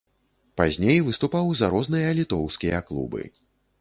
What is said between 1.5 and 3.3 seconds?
за розныя літоўскія клубы.